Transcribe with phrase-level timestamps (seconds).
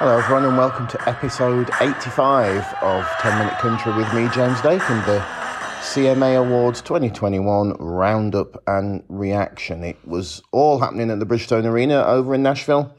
[0.00, 4.96] Hello, everyone, and welcome to episode 85 of 10 Minute Country with me, James Dakin,
[5.06, 5.18] the
[5.80, 9.82] CMA Awards 2021 roundup and reaction.
[9.82, 12.94] It was all happening at the Bridgestone Arena over in Nashville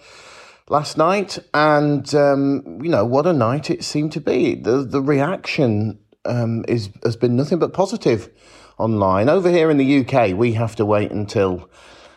[0.68, 4.56] last night, and um, you know what a night it seemed to be.
[4.56, 8.30] The the reaction um, is has been nothing but positive
[8.78, 9.30] online.
[9.30, 11.70] Over here in the UK, we have to wait until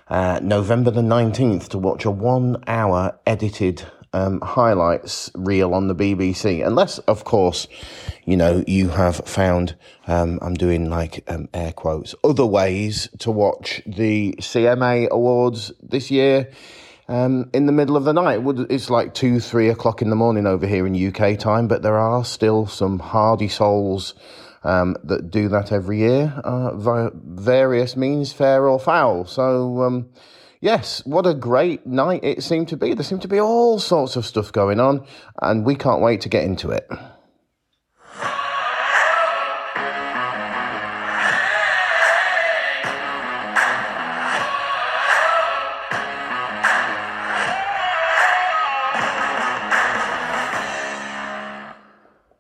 [0.09, 5.95] uh, November the 19th to watch a one hour edited um, highlights reel on the
[5.95, 6.67] BBC.
[6.67, 7.67] Unless, of course,
[8.25, 9.75] you know, you have found,
[10.07, 16.11] um, I'm doing like um, air quotes, other ways to watch the CMA Awards this
[16.11, 16.51] year.
[17.09, 18.41] Um, in the middle of the night.
[18.71, 21.99] It's like two, three o'clock in the morning over here in UK time, but there
[21.99, 24.15] are still some hardy souls
[24.65, 29.27] um, that do that every year uh, via various means, fair or foul.
[29.27, 30.09] So, um,
[30.63, 32.95] yes, what a great night it seemed to be.
[32.95, 35.05] There seemed to be all sorts of stuff going on,
[35.43, 36.89] and we can't wait to get into it.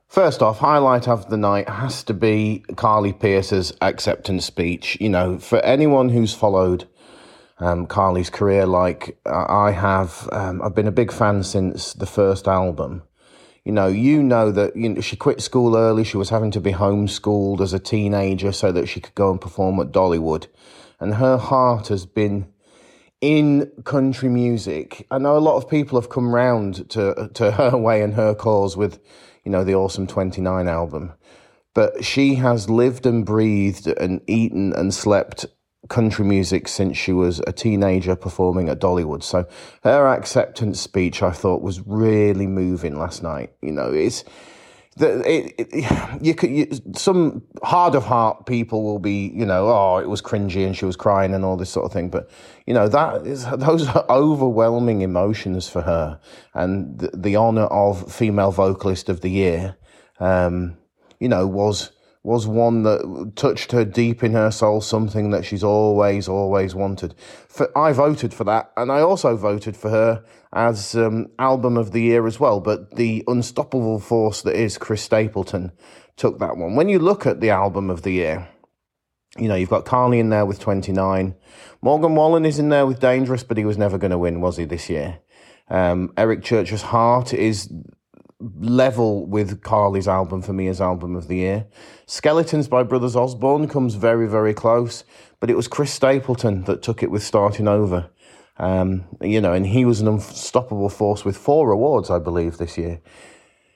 [0.08, 4.97] First off, highlight of the night has to be Carly Pearce's acceptance speech.
[5.00, 6.86] You know, for anyone who's followed
[7.62, 12.48] um, Carly's career like I have, um, I've been a big fan since the first
[12.48, 13.02] album.
[13.64, 16.02] You know, you know that you know, she quit school early.
[16.04, 19.41] She was having to be homeschooled as a teenager so that she could go and
[19.41, 20.48] perform at Dollywood.
[20.98, 22.48] And her heart has been
[23.20, 25.06] in country music.
[25.12, 28.34] I know a lot of people have come round to to her way and her
[28.34, 28.98] cause with
[29.44, 31.12] you know, the Awesome 29 album.
[31.74, 35.47] But she has lived and breathed and eaten and slept
[35.88, 39.22] country music since she was a teenager performing at Dollywood.
[39.22, 39.47] So
[39.83, 43.52] her acceptance speech, I thought, was really moving last night.
[43.61, 44.25] You know, it's
[44.97, 49.69] that it, it, you could you, some hard of heart people will be you know
[49.69, 52.28] oh it was cringy and she was crying and all this sort of thing but
[52.66, 56.20] you know that is those are overwhelming emotions for her
[56.54, 59.76] and the, the honor of female vocalist of the year
[60.20, 60.76] um,
[61.19, 61.93] you know was
[62.25, 67.15] was one that touched her deep in her soul, something that she's always, always wanted.
[67.49, 71.91] For, I voted for that, and I also voted for her as um, album of
[71.91, 72.61] the year as well.
[72.61, 75.72] But the unstoppable force that is Chris Stapleton
[76.16, 76.77] took that one.
[76.77, 78.49] When you look at the album of the year,
[79.37, 81.34] you know, you've got Carly in there with 29.
[81.81, 84.59] Morgan Wallen is in there with Dangerous, but he was never going to win, was
[84.59, 85.19] he, this year?
[85.69, 87.72] Um, Eric Church's Heart is
[88.58, 91.66] level with Carly's album for me as album of the year.
[92.06, 95.04] Skeletons by Brothers Osborne comes very, very close,
[95.41, 98.10] but it was Chris Stapleton that took it with Starting Over.
[98.58, 102.76] Um, you know, and he was an unstoppable force with four awards, I believe, this
[102.76, 103.00] year.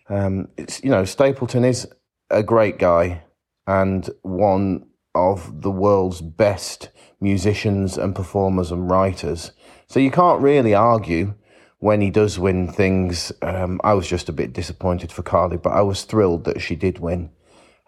[0.08, 1.88] Um, it's you know, Stapleton is
[2.30, 3.22] a great guy
[3.66, 6.90] and one of the world's best
[7.20, 9.52] musicians and performers and writers.
[9.88, 11.34] So you can't really argue
[11.78, 15.70] when he does win things, um, I was just a bit disappointed for Carly, but
[15.70, 17.30] I was thrilled that she did win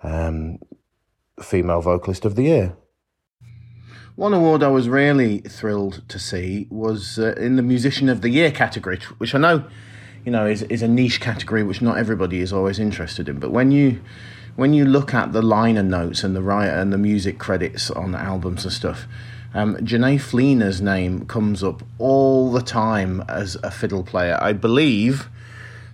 [0.03, 0.59] um,
[1.43, 2.76] Female Vocalist of the Year.
[4.15, 8.31] One award I was really thrilled to see was uh, in the Musician of the
[8.31, 9.65] Year category, which I know,
[10.25, 13.38] you know, is, is a niche category which not everybody is always interested in.
[13.38, 14.00] But when you
[14.56, 18.10] when you look at the liner notes and the writer and the music credits on
[18.10, 19.06] the albums and stuff,
[19.55, 24.39] um, Jenee Fleenor's name comes up all the time as a fiddle player.
[24.41, 25.29] I believe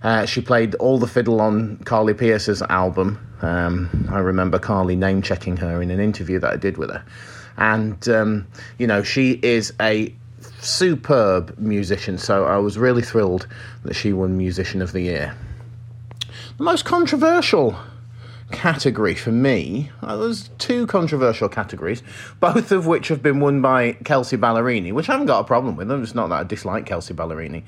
[0.03, 3.19] uh, she played all the fiddle on Carly Pearce's album.
[3.41, 7.03] Um, I remember Carly name checking her in an interview that I did with her.
[7.57, 10.13] And, um, you know, she is a
[10.59, 13.47] superb musician, so I was really thrilled
[13.83, 15.35] that she won Musician of the Year.
[16.57, 17.77] The most controversial
[18.55, 22.01] category for me, uh, there's two controversial categories,
[22.39, 25.75] both of which have been won by Kelsea Ballerini, which I haven't got a problem
[25.75, 25.91] with.
[25.91, 27.63] It's not that I dislike Kelsea Ballerini.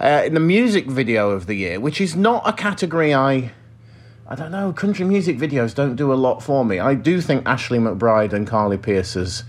[0.00, 3.52] Uh, in the music video of the year, which is not a category I.
[4.26, 6.80] I don't know, country music videos don't do a lot for me.
[6.80, 9.44] I do think Ashley McBryde and Carly Pearce's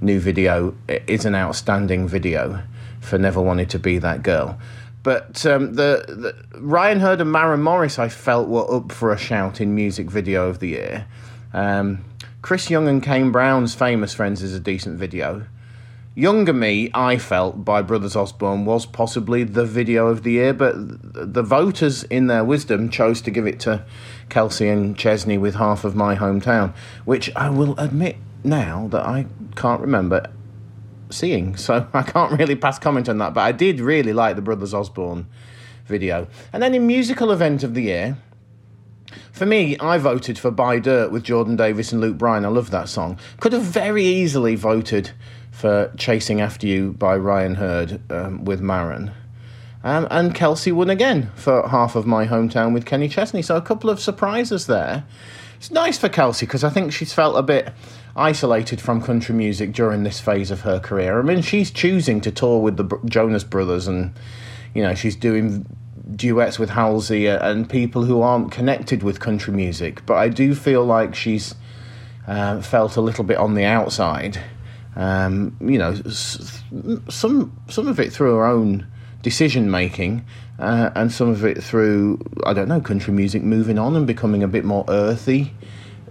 [0.00, 2.62] new video is an outstanding video
[3.00, 4.56] for Never Wanted to Be That Girl.
[5.02, 6.04] But um, the,
[6.52, 10.10] the, Ryan Hurd and Maren Morris, I felt were up for a shout in music
[10.10, 11.06] video of the year.
[11.52, 12.04] Um,
[12.42, 15.46] Chris Young and Kane Brown's Famous Friends is a decent video.
[16.14, 20.74] Younger Me, I felt, by Brothers Osborne was possibly the video of the year, but
[20.76, 23.84] the voters, in their wisdom, chose to give it to
[24.28, 26.74] Kelsea and Chesney with half of my hometown,
[27.04, 30.26] which I will admit now that I can't remember
[31.12, 31.56] seeing.
[31.56, 33.34] So I can't really pass comment on that.
[33.34, 35.26] But I did really like the Brothers Osborne
[35.86, 36.28] video.
[36.52, 38.16] And then in musical event of the year,
[39.32, 42.44] for me, I voted for Buy Dirt with Jordan Davis and Luke Bryan.
[42.44, 43.18] I love that song.
[43.40, 45.10] Could have very easily voted
[45.50, 49.12] for Chasing After You by Ryan Hurd um, with Maren.
[49.82, 53.42] Um, and Kelsea won again for half of my hometown with Kenny Chesney.
[53.42, 55.04] So a couple of surprises there.
[55.56, 57.72] It's nice for Kelsea because I think she's felt a bit
[58.16, 61.18] isolated from country music during this phase of her career.
[61.18, 64.12] I mean, she's choosing to tour with the Jonas Brothers and,
[64.74, 65.66] you know, she's doing
[66.16, 70.04] duets with Halsey and people who aren't connected with country music.
[70.06, 71.54] But I do feel like she's
[72.26, 74.40] uh, felt a little bit on the outside.
[74.96, 75.94] Um, you know,
[77.08, 78.86] some some of it through her own
[79.22, 80.24] decision making,
[80.58, 84.42] uh, and some of it through I don't know country music moving on and becoming
[84.42, 85.54] a bit more earthy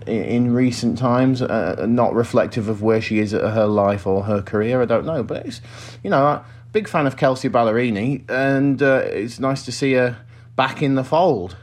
[0.08, 4.42] in, recent times, uh, not reflective of where she is at her life or her
[4.42, 4.82] career.
[4.82, 5.62] I don't know, but it's
[6.04, 6.26] you know.
[6.26, 6.42] I,
[6.72, 10.18] big fan of Kelsea Ballerini, and uh, it's nice to see her
[10.56, 11.58] back in the fold.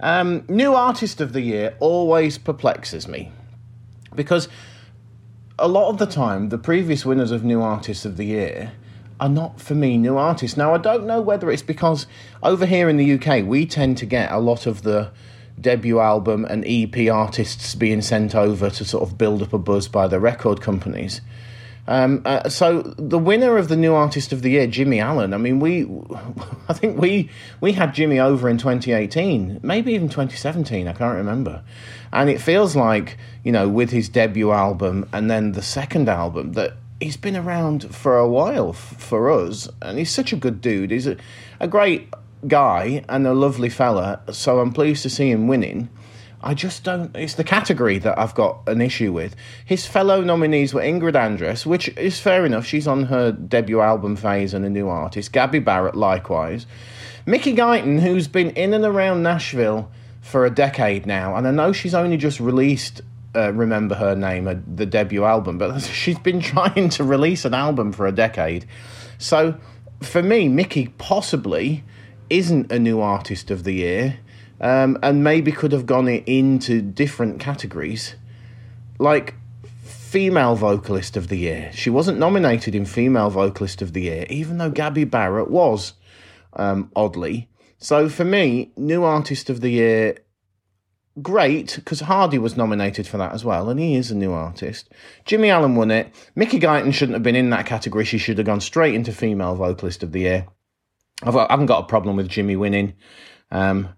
[0.00, 3.32] Um, new artist of the year always perplexes me
[4.14, 4.48] because
[5.58, 8.72] a lot of the time, the previous winners of new artist of the year
[9.18, 10.56] are not for me new artists.
[10.56, 12.06] Now, I don't know whether it's because
[12.42, 15.10] over here in the UK, we tend to get a lot of the
[15.60, 19.88] debut album and EP artists being sent over to sort of build up a buzz
[19.88, 21.20] by the record companies.
[21.88, 25.32] Um, uh, so the winner of the new artist of the year, Jimmy Allen.
[25.32, 25.84] I mean, we,
[26.68, 27.30] I think we
[27.60, 30.88] we had Jimmy over in 2018, maybe even 2017.
[30.88, 31.62] I can't remember.
[32.12, 36.52] And it feels like you know, with his debut album and then the second album,
[36.54, 40.60] that he's been around for a while f- for us, and he's such a good
[40.60, 40.90] dude.
[40.90, 41.16] He's a,
[41.60, 42.08] a great
[42.48, 44.20] guy and a lovely fella.
[44.32, 45.88] So I'm pleased to see him winning.
[46.42, 47.14] I just don't.
[47.16, 49.34] It's the category that I've got an issue with.
[49.64, 52.64] His fellow nominees were Ingrid Andress, which is fair enough.
[52.66, 55.32] She's on her debut album phase and a new artist.
[55.32, 56.66] Gabby Barrett, likewise.
[57.24, 59.90] Mickey Guyton, who's been in and around Nashville
[60.20, 63.00] for a decade now, and I know she's only just released
[63.34, 67.54] uh, Remember Her Name, uh, the debut album, but she's been trying to release an
[67.54, 68.66] album for a decade.
[69.18, 69.58] So
[70.00, 71.84] for me, Mickey possibly
[72.30, 74.18] isn't a new artist of the year
[74.60, 78.16] um, and maybe could have gone into different categories,
[78.98, 79.34] like
[79.82, 81.70] female vocalist of the year.
[81.74, 85.94] She wasn't nominated in female vocalist of the year, even though Gabby Barrett was,
[86.54, 87.48] um, oddly.
[87.78, 90.18] So for me, new artist of the year,
[91.20, 94.88] great because Hardy was nominated for that as well, and he is a new artist.
[95.24, 96.14] Jimmy Allen won it.
[96.34, 98.04] Mickey Guyton shouldn't have been in that category.
[98.04, 100.46] She should have gone straight into female vocalist of the year.
[101.22, 102.94] I've, I haven't got a problem with Jimmy winning.
[103.50, 103.90] Um,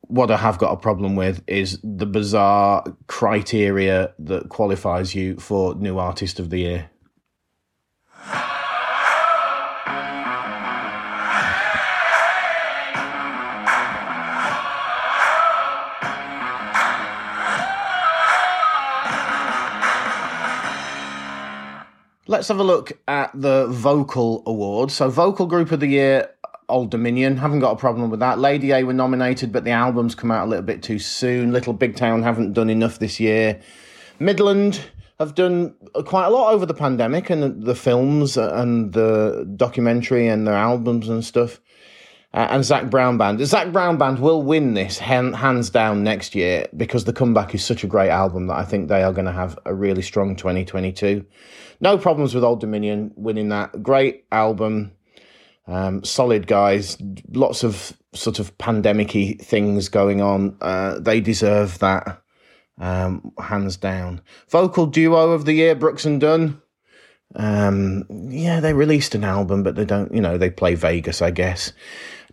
[0.00, 5.74] what I have got a problem with is the bizarre criteria that qualifies you for
[5.74, 6.90] New Artist of the Year.
[22.26, 24.90] Let's have a look at the vocal award.
[24.90, 26.30] So, vocal group of the year,
[26.68, 27.36] Old Dominion.
[27.36, 28.38] Haven't got a problem with that.
[28.38, 31.52] Lady A were nominated, but the albums come out a little bit too soon.
[31.52, 33.60] Little Big Town haven't done enough this year.
[34.18, 34.80] Midland
[35.18, 35.74] have done
[36.04, 41.08] quite a lot over the pandemic and the films and the documentary and their albums
[41.08, 41.60] and stuff.
[42.32, 43.46] Uh, and Zac Brown Band.
[43.46, 47.84] Zac Brown Band will win this hands down next year because The Comeback is such
[47.84, 51.24] a great album that I think they are going to have a really strong 2022.
[51.80, 53.84] No problems with Old Dominion winning that.
[53.84, 54.90] Great album.
[55.66, 56.98] Um, solid guys,
[57.32, 60.56] lots of sort of pandemicy things going on.
[60.60, 62.22] Uh, they deserve that,
[62.78, 64.20] um, hands down.
[64.48, 66.60] Vocal duo of the year, Brooks and Dunn.
[67.34, 71.30] Um, yeah, they released an album, but they don't, you know, they play Vegas, I
[71.30, 71.72] guess.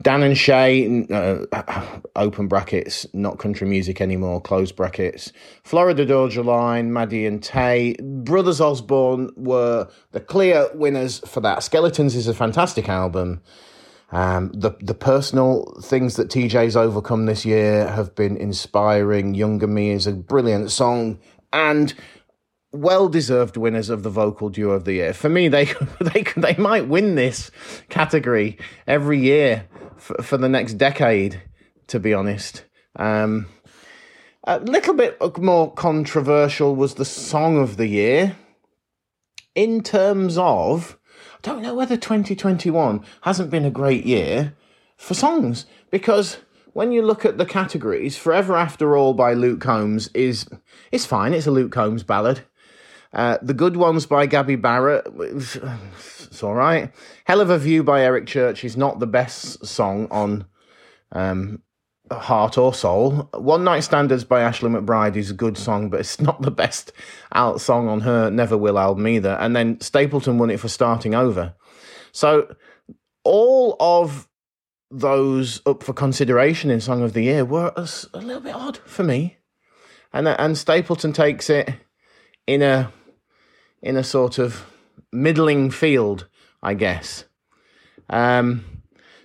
[0.01, 5.31] Dan and Shay, uh, open brackets, not country music anymore, close brackets.
[5.63, 7.95] Florida Georgia Line, Maddie and Tay.
[8.01, 11.63] Brothers Osborne were the clear winners for that.
[11.63, 13.41] Skeletons is a fantastic album.
[14.11, 19.35] Um, the the personal things that TJ's overcome this year have been inspiring.
[19.35, 21.19] Younger Me is a brilliant song,
[21.53, 21.93] and
[22.73, 25.13] well deserved winners of the vocal duo of the year.
[25.13, 25.65] For me, they
[26.01, 27.51] they they might win this
[27.89, 29.67] category every year
[30.01, 31.43] for, for the next decade.
[31.87, 32.63] To be honest,
[32.95, 33.47] um,
[34.45, 38.37] a little bit more controversial was the song of the year.
[39.55, 40.97] In terms of,
[41.35, 44.55] I don't know whether 2021 hasn't been a great year
[44.95, 46.37] for songs because
[46.73, 50.47] when you look at the categories, Forever After All by Luke Combs is
[50.91, 51.33] it's fine.
[51.33, 52.45] It's a Luke Combs ballad.
[53.13, 56.91] Uh, the Good Ones by Gabby Barrett, it's all right.
[57.25, 60.45] Hell of a View by Eric Church is not the best song on
[61.11, 61.61] um,
[62.09, 63.29] Heart or Soul.
[63.33, 66.93] One Night Standards by Ashley McBryde is a good song, but it's not the best
[67.33, 69.37] out song on her Never Will album either.
[69.39, 71.53] And then Stapleton won it for Starting Over.
[72.13, 72.55] So
[73.23, 74.27] all of
[74.89, 78.77] those up for consideration in Song of the Year were a, a little bit odd
[78.79, 79.37] for me,
[80.11, 81.69] and and Stapleton takes it
[82.45, 82.91] in a
[83.81, 84.65] in a sort of
[85.11, 86.27] middling field,
[86.61, 87.25] I guess.
[88.09, 88.65] Um,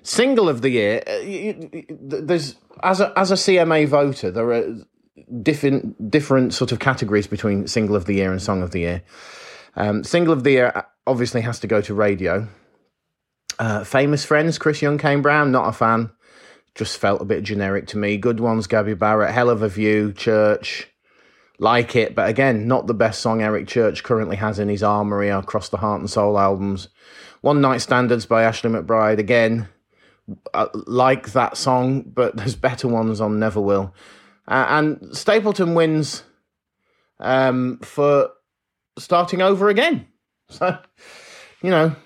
[0.02, 4.74] single of the year, uh, there's as a as a CMA voter, there are
[5.42, 9.02] different different sort of categories between single of the year and song of the year.
[9.74, 12.48] Um, single of the year obviously has to go to radio
[13.58, 16.10] uh, famous friends, Chris Young, Kane Brown, not a fan.
[16.74, 18.18] Just felt a bit generic to me.
[18.18, 20.88] Good ones, Gabby Barrett, Hell of a View, Church,
[21.58, 25.28] like it, but again, not the best song Eric Church currently has in his armory
[25.28, 26.88] across the Heart and Soul albums.
[27.40, 29.68] One Night Standards by Ashley McBryde, again,
[30.52, 33.94] I like that song, but there's better ones on Never Will.
[34.48, 36.24] Uh, and Stapleton wins
[37.20, 38.30] um, for
[38.98, 40.06] starting over again.
[40.48, 40.78] So,
[41.60, 41.96] you know,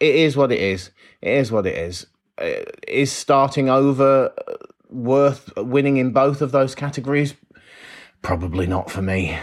[0.00, 0.90] it is what it is.
[1.22, 2.08] It is what it is.
[2.36, 4.32] Uh, is starting over
[4.90, 7.36] worth winning in both of those categories?
[8.26, 9.38] Probably not for me.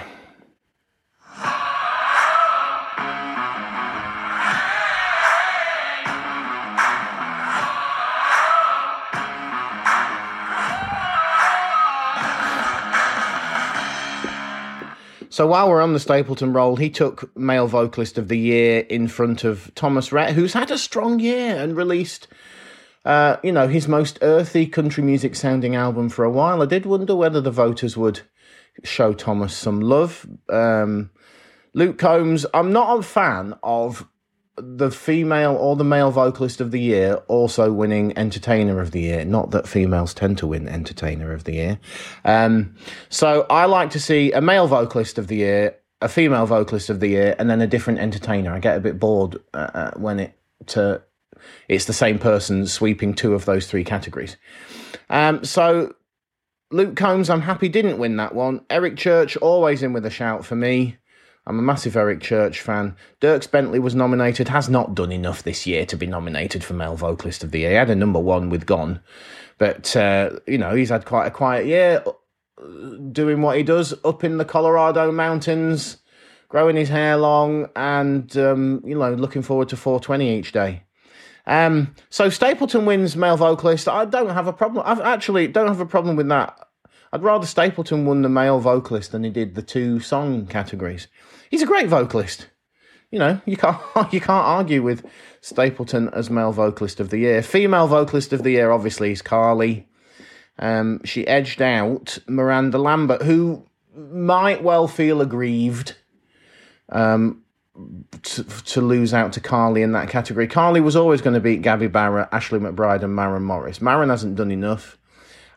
[15.30, 19.08] So while we're on the Stapleton roll, he took Male Vocalist of the Year in
[19.08, 22.28] front of Thomas Rhett, who's had a strong year and released,
[23.06, 26.62] uh, you know, his most earthy country music sounding album for a while.
[26.62, 28.24] I did wonder whether the voters would
[28.84, 30.28] show Thomas some love.
[30.50, 31.12] Um,
[31.74, 34.08] Luke Combs, I'm not a fan of
[34.56, 39.26] the female or the male vocalist of the year also winning entertainer of the year.
[39.26, 41.80] Not that females tend to win entertainer of the year.
[42.24, 42.76] Um,
[43.10, 47.00] so I like to see a male vocalist of the year, a female vocalist of
[47.00, 48.54] the year, and then a different entertainer.
[48.54, 50.38] I get a bit bored uh, uh when it
[50.68, 51.02] to
[51.68, 54.38] it's the same person sweeping two of those three categories.
[55.10, 55.94] Um, so
[56.74, 58.66] Luke Combs, I'm happy didn't win that one.
[58.68, 60.98] Eric Church always in with a shout for me.
[61.46, 62.96] I'm a massive Eric Church fan.
[63.22, 66.96] Dierks Bentley was nominated, has not done enough this year to be nominated for Male
[66.96, 67.70] Vocalist of the Year.
[67.70, 69.02] He had a number one with Gone,
[69.60, 72.04] but, uh, you know, he's had quite a quiet year
[73.12, 75.98] doing what he does up in the Colorado mountains,
[76.50, 80.82] growing his hair long, and, um, you know, looking forward to 420 each day.
[81.46, 83.88] Um, so Stapleton wins male vocalist.
[83.88, 84.84] I don't have a problem.
[84.86, 86.58] I actually don't have a problem with that.
[87.12, 91.08] I'd rather Stapleton won the male vocalist than he did the two song categories.
[91.52, 92.48] He's a great vocalist.
[93.12, 93.80] You know, you can't
[94.12, 95.06] you can't argue with
[95.42, 97.44] Stapleton as male vocalist of the year.
[97.44, 99.88] Female vocalist of the year, obviously, is Carly.
[100.58, 105.96] Um, she edged out Miranda Lambert, who might well feel aggrieved
[106.90, 107.43] um,
[108.22, 110.48] to, lose out to Carly in that category.
[110.48, 113.82] Carly was always going to beat Gabby Barrett, Ashley McBryde, and Maren Morris.
[113.82, 114.98] Maren hasn't done enough.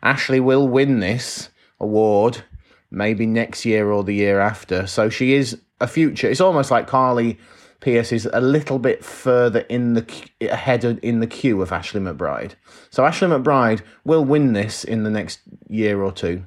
[0.02, 2.42] Ashley will win this award
[2.90, 4.86] maybe next year or the year after.
[4.86, 6.30] So she is a future.
[6.30, 7.38] It's almost like Carly
[7.80, 12.52] Pearce is a little bit further in the ahead in the queue of Ashley McBryde.
[12.90, 16.44] So Ashley McBryde will win this in the next year or two.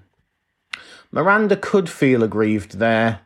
[1.12, 3.22] Miranda could feel aggrieved there.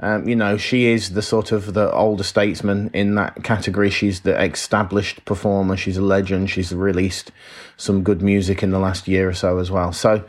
[0.00, 3.90] Um, you know, she is the sort of the older statesman in that category.
[3.90, 5.76] She's the established performer.
[5.76, 6.50] She's a legend.
[6.50, 7.32] She's released
[7.76, 9.92] some good music in the last year or so as well.
[9.92, 10.24] So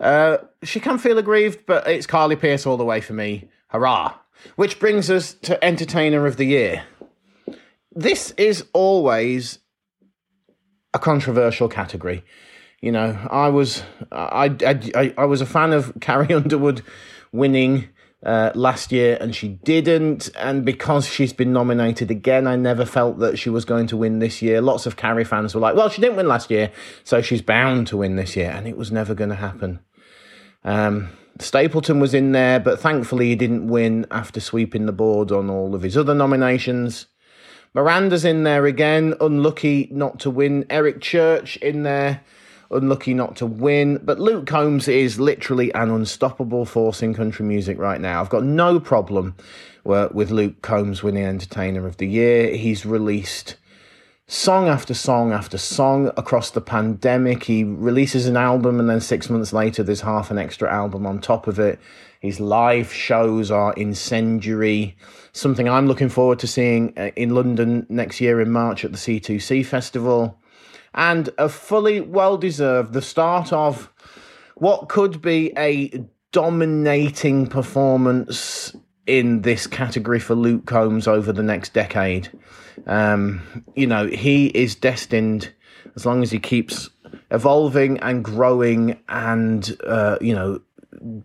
[0.00, 3.48] uh, she can feel aggrieved, but it's Carly Pearce all the way for me.
[3.68, 4.14] Hurrah!
[4.56, 6.84] Which brings us to Entertainer of the Year.
[7.92, 9.58] This is always
[10.92, 12.24] a controversial category.
[12.80, 14.54] You know, I was I,
[14.94, 16.82] I, I was a fan of Carrie Underwood
[17.32, 17.88] winning
[18.24, 20.28] uh, last year and she didn't.
[20.36, 24.18] And because she's been nominated again, I never felt that she was going to win
[24.18, 24.60] this year.
[24.60, 26.70] Lots of Carrie fans were like, well, she didn't win last year,
[27.04, 28.50] so she's bound to win this year.
[28.50, 29.80] And it was never going to happen.
[30.64, 35.48] Um, Stapleton was in there, but thankfully he didn't win after sweeping the board on
[35.48, 37.06] all of his other nominations.
[37.72, 40.66] Miranda's in there again, unlucky not to win.
[40.68, 42.20] Eric Church in there,
[42.70, 44.00] unlucky not to win.
[44.02, 48.20] But Luke Combs is literally an unstoppable force in country music right now.
[48.20, 49.34] I've got no problem
[49.84, 52.54] with Luke Combs winning Entertainer of the Year.
[52.56, 53.56] He's released
[54.26, 57.42] song after song after song across the pandemic.
[57.44, 61.20] He releases an album and then six months later there's half an extra album on
[61.20, 61.80] top of it.
[62.20, 64.96] His live shows are incendiary.
[65.32, 68.98] Something I'm looking forward to seeing uh, in London next year in March at the
[68.98, 70.38] C2C Festival.
[70.94, 73.92] And a fully well deserved, the start of
[74.56, 78.74] what could be a dominating performance
[79.06, 82.30] in this category for Luke Combs over the next decade.
[82.86, 85.52] Um, you know, he is destined,
[85.96, 86.90] as long as he keeps
[87.30, 90.60] evolving and growing and, uh, you know,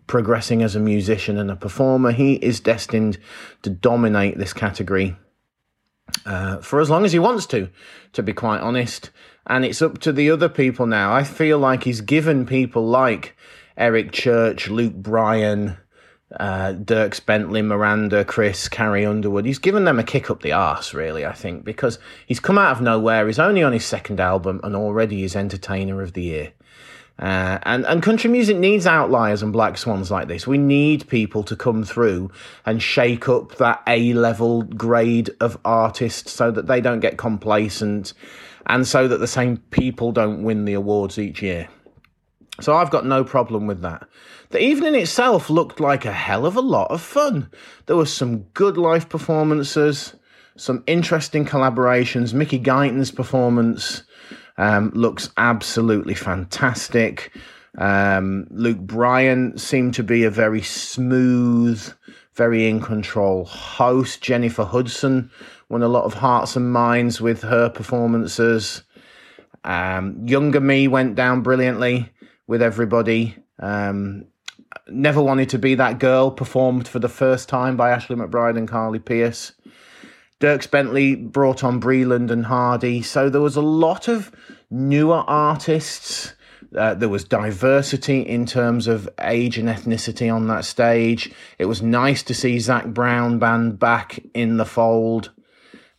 [0.06, 3.18] progressing as a musician and a performer, he is destined
[3.62, 5.16] to dominate this category
[6.24, 7.68] uh, for as long as he wants to,
[8.12, 9.10] to be quite honest.
[9.46, 11.14] And it's up to the other people now.
[11.14, 13.36] I feel like he's given people like
[13.76, 15.76] Eric Church, Luke Bryan,
[16.38, 19.46] uh, Dierks Bentley, Miranda, Chris, Carrie Underwood.
[19.46, 22.72] He's given them a kick up the arse, really, I think, because he's come out
[22.72, 23.26] of nowhere.
[23.26, 26.52] He's only on his second album and already is Entertainer of the Year.
[27.18, 30.46] Uh, and, and country music needs outliers and black swans like this.
[30.46, 32.30] We need people to come through
[32.66, 38.12] and shake up that A level grade of artists so that they don't get complacent
[38.66, 41.68] and so that the same people don't win the awards each year.
[42.60, 44.06] So I've got no problem with that.
[44.50, 47.50] The evening itself looked like a hell of a lot of fun.
[47.86, 50.14] There were some good live performances,
[50.56, 52.32] some interesting collaborations.
[52.32, 54.02] Mickey Guyton's performance
[54.58, 57.32] um, looks absolutely fantastic.
[57.78, 61.92] Um, Luke Bryan seemed to be a very smooth,
[62.34, 64.22] very in control host.
[64.22, 65.30] Jennifer Hudson
[65.68, 68.82] won a lot of hearts and minds with her performances.
[69.64, 72.10] Um, younger me went down brilliantly
[72.46, 73.36] with everybody.
[73.58, 74.26] Um,
[74.88, 78.68] Never Wanted to Be That Girl performed for the first time by Ashley McBryde and
[78.68, 79.52] Carly Pearce.
[80.38, 83.00] Dierks Bentley brought on Breland and Hardy.
[83.02, 84.30] So there was a lot of
[84.70, 86.34] newer artists.
[86.76, 91.32] Uh, there was diversity in terms of age and ethnicity on that stage.
[91.58, 95.30] It was nice to see Zac Brown band back in the fold.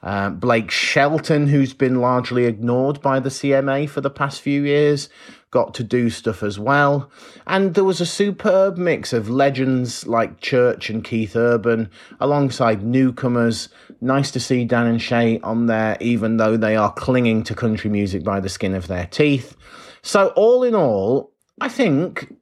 [0.03, 5.09] Uh, Blake Shelton, who's been largely ignored by the CMA for the past few years,
[5.51, 7.09] got to do stuff as well.
[7.45, 13.69] And there was a superb mix of legends like Church and Keith Urban alongside newcomers.
[14.01, 17.89] Nice to see Dan and Shay on there, even though they are clinging to country
[17.89, 19.55] music by the skin of their teeth.
[20.01, 22.33] So, all in all, I think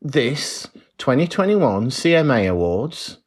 [0.00, 3.18] this 2021 CMA Awards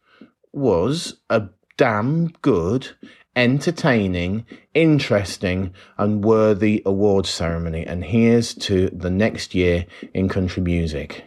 [0.54, 2.90] was a damn good
[3.38, 7.86] entertaining, interesting, and worthy awards ceremony.
[7.86, 11.24] And here's to the next year in country music.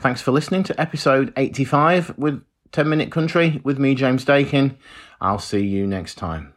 [0.00, 4.78] Thanks for listening to episode 85 with 10 Minute Country with me, James Dakin.
[5.20, 6.54] I'll see you next time.